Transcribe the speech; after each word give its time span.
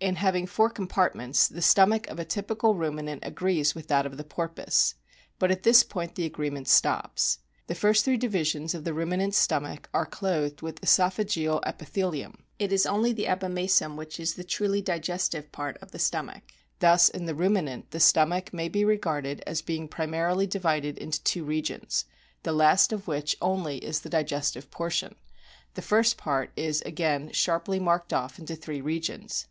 In 0.00 0.16
having 0.16 0.46
four 0.46 0.70
compartments 0.70 1.46
the 1.46 1.60
stomach 1.60 2.06
of 2.08 2.18
a 2.18 2.24
typical 2.24 2.74
ruminant 2.74 3.22
agrees 3.22 3.74
with 3.74 3.86
that 3.88 4.06
of 4.06 4.16
the 4.16 4.24
porpoise. 4.24 4.94
But 5.38 5.50
at 5.50 5.62
this 5.62 5.82
point 5.82 6.14
the 6.14 6.24
agreement 6.24 6.68
stops. 6.68 7.40
The 7.66 7.74
first 7.74 8.02
three 8.02 8.16
divisions 8.16 8.72
of 8.74 8.84
the 8.84 8.94
Ruminant's 8.94 9.36
stomach 9.36 9.90
are 9.92 10.06
clothed 10.06 10.62
with 10.62 10.80
oesophageal 10.80 11.60
epithelium; 11.66 12.44
it 12.58 12.72
is 12.72 12.86
only 12.86 13.12
the 13.12 13.26
abomasum 13.26 13.94
which 13.96 14.18
is 14.18 14.32
the 14.32 14.42
truly 14.42 14.80
digestive 14.80 15.52
part 15.52 15.76
of 15.82 15.90
the 15.90 15.98
stomach. 15.98 16.52
Thus 16.78 17.10
in 17.10 17.26
the 17.26 17.34
Ruminant 17.34 17.90
the 17.90 18.00
stomach 18.00 18.54
may 18.54 18.70
be 18.70 18.86
regarded 18.86 19.42
as 19.46 19.60
being 19.60 19.86
primarily 19.88 20.46
divided 20.46 20.96
into 20.96 21.22
two 21.22 21.44
regions, 21.44 22.06
the 22.42 22.52
last 22.54 22.90
of 22.90 23.06
which 23.06 23.36
only 23.42 23.84
is 23.84 24.00
the 24.00 24.08
digestive 24.08 24.70
portion; 24.70 25.14
the 25.74 25.82
first 25.82 26.16
part 26.16 26.52
is 26.56 26.80
again 26.86 27.30
sharply 27.32 27.78
marked 27.78 28.14
off 28.14 28.38
into 28.38 28.56
three 28.56 28.80
regions. 28.80 29.46